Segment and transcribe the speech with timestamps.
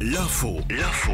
[0.00, 1.12] L'info, l'info.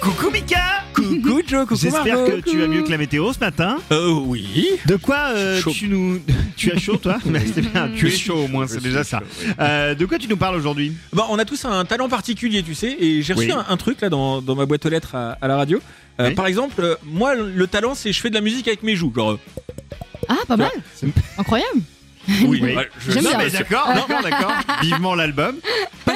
[0.00, 3.78] Coucou Mika Coucou Joe, coucou J'espère que tu vas mieux que la météo ce matin.
[3.92, 4.68] Euh, oui.
[4.86, 5.70] De quoi euh, Chaud.
[5.72, 6.20] tu nous...
[6.56, 9.18] Tu as chaud toi Mais C'est bien, tu es chaud au moins, c'est déjà ça.
[9.20, 9.52] chaud, oui.
[9.60, 10.92] Euh, de quoi tu nous parles aujourd'hui?
[11.12, 13.52] Bon, on a tous un talent particulier, tu sais, et j'ai reçu Oui.
[13.52, 15.80] un, un truc là dans, dans ma boîte aux lettres à, à la radio.
[16.20, 16.34] Euh, Oui.
[16.34, 19.12] Par exemple, euh, moi, le talent, c'est je fais de la musique avec mes joues.
[19.14, 19.38] Genre, euh,
[20.28, 20.70] Ah, pas mal.
[21.38, 21.80] Incroyable.
[22.28, 22.74] oui, Oui.
[22.74, 23.38] ouais, je- J'aime Non bien.
[23.38, 24.52] mais d'accord, d'accord, d'accord.
[24.82, 25.56] Vivement l'album.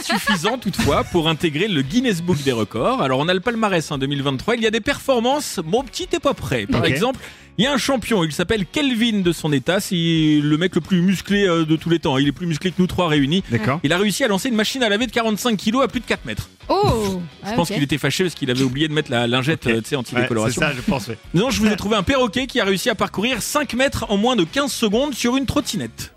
[0.03, 3.02] Suffisant toutefois pour intégrer le Guinness Book des records.
[3.02, 6.20] Alors on a le palmarès en 2023, il y a des performances, mon petit est
[6.20, 6.66] pas prêt.
[6.66, 7.19] Par exemple,
[7.59, 9.95] il y a un champion, il s'appelle Kelvin de son état, c'est
[10.42, 12.77] le mec le plus musclé euh, de tous les temps, il est plus musclé que
[12.78, 13.45] nous trois réunis.
[13.51, 13.78] D'accord.
[13.83, 16.06] Il a réussi à lancer une machine à laver de 45 kilos à plus de
[16.06, 16.48] 4 mètres.
[16.69, 19.73] Oh Je pense qu'il était fâché parce qu'il avait oublié de mettre la lingette Ok.
[19.73, 20.61] euh, tu sais, Ouais, c'est anti-décoloration.
[20.62, 21.09] ça, je pense.
[21.09, 21.19] ouais.
[21.34, 24.16] non, je vous ai trouvé un perroquet qui a réussi à parcourir 5 mètres en
[24.16, 26.14] moins de 15 secondes sur une trottinette.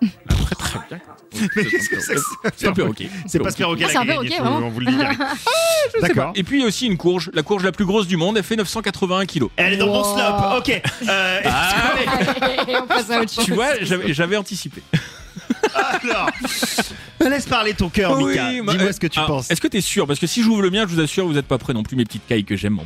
[1.56, 3.08] Mais qu'est-ce que c'est que ça C'est un perroquet.
[3.26, 4.96] C'est pas ce perroquet Ah, c'est un a perroquet, je- vraiment on vous le dit
[4.96, 5.20] direct.
[6.00, 6.32] D'accord.
[6.34, 9.26] Et puis aussi une courge, la courge la plus grosse du monde, elle fait 981
[9.26, 9.50] kilos.
[9.56, 10.58] Elle est dans mon slope.
[10.58, 10.82] Ok.
[11.08, 11.40] Euh,
[12.82, 13.44] on passe à autre chose.
[13.44, 14.82] Tu vois, j'avais j'avais anticipé.
[15.74, 16.30] alors,
[17.28, 18.48] laisse parler ton cœur, Mika.
[18.48, 19.50] Oui, Dis-moi euh, ce que tu ah, penses.
[19.50, 20.06] Est-ce que t'es sûr?
[20.06, 21.96] Parce que si j'ouvre le mien, je vous assure, vous n'êtes pas prêts non plus,
[21.96, 22.78] mes petites cailles que j'aime.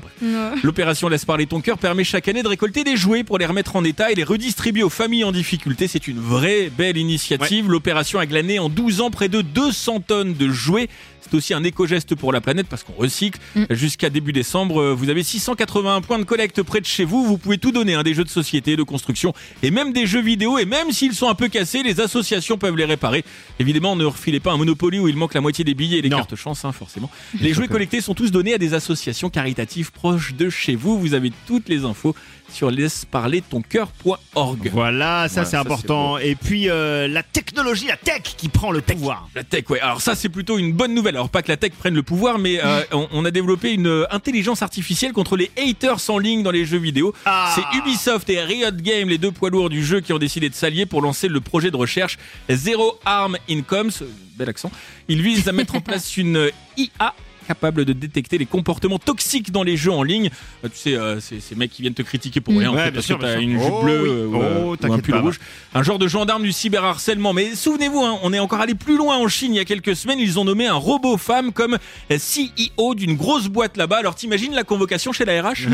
[0.62, 3.76] L'opération Laisse parler ton cœur permet chaque année de récolter des jouets pour les remettre
[3.76, 5.88] en état et les redistribuer aux familles en difficulté.
[5.88, 7.68] C'est une vraie belle initiative.
[7.68, 10.88] L'opération a glané en 12 ans près de 200 tonnes de jouets.
[11.22, 13.38] C'est aussi un éco-geste pour la planète parce qu'on recycle.
[13.54, 13.64] Mm.
[13.70, 17.24] Jusqu'à début décembre, euh, vous avez 681 points de collecte près de chez vous.
[17.24, 19.32] Vous pouvez tout donner, hein, des jeux de société, de construction
[19.62, 20.58] et même des jeux vidéo.
[20.58, 23.24] Et même s'ils sont un peu cassés, les associations peuvent les réparer.
[23.58, 26.08] Évidemment, ne refilez pas un Monopoly où il manque la moitié des billets et les
[26.08, 26.18] Non.
[26.18, 27.10] cartes chance, hein, forcément.
[27.40, 30.98] Les jouets collectés sont tous donnés à des associations caritatives proches de chez vous.
[30.98, 32.14] Vous avez toutes les infos
[32.52, 34.70] sur laisseparlertoncoeur.org.
[34.72, 36.18] Voilà, ça c'est important.
[36.18, 39.28] Et puis euh, la technologie, la tech qui prend le pouvoir.
[39.34, 39.80] La tech, ouais.
[39.80, 41.16] Alors ça, c'est plutôt une bonne nouvelle.
[41.16, 43.86] Alors pas que la tech prenne le pouvoir, mais euh, on, on a développé une
[43.86, 47.14] euh, intelligence artificielle contre les haters en ligne dans les jeux vidéo.
[47.26, 47.54] Ah.
[47.54, 50.54] C'est Ubisoft et Riot Games, les deux poids lourds du jeu, qui ont décidé de
[50.54, 52.18] s'allier pour lancer le projet de recherche
[52.50, 53.90] Zero Arm Incomes.
[54.36, 54.70] Bel accent.
[55.08, 57.14] Ils visent à mettre en place une IA
[57.50, 60.30] capable de détecter les comportements toxiques dans les jeux en ligne.
[60.64, 62.58] Euh, tu sais, euh, ces mecs qui viennent te critiquer pour Mm.
[62.58, 64.08] rien, en Ouais, fait, bien parce sûr, que t'as une jupe Oh bleue oui.
[64.08, 65.40] euh, ou, Oh, ou un pull pas, rouge.
[65.74, 67.32] Un genre de gendarme du cyberharcèlement.
[67.32, 69.96] Mais souvenez-vous, hein, on est encore allé plus loin en Chine il y a quelques
[69.96, 70.20] semaines.
[70.20, 71.76] Ils ont nommé un robot femme comme
[72.08, 73.96] CEO d'une grosse boîte là-bas.
[73.98, 75.66] Alors t'imagines la convocation chez la RH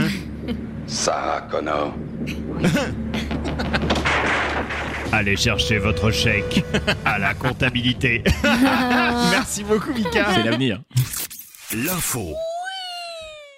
[0.87, 1.95] Ça, Connor.
[5.13, 6.65] Allez chercher votre chèque
[7.05, 8.23] à la comptabilité.
[9.31, 10.27] Merci beaucoup, Mika.
[10.35, 10.81] C'est l'avenir.
[11.73, 12.37] L'info,